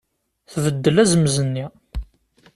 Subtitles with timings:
[0.51, 1.65] Tbeddel azemz-nni.